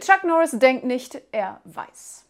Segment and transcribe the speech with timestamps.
[0.00, 2.24] Chuck Norris denkt nicht, er weiß.